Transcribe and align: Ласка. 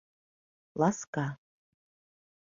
Ласка. 0.81 1.25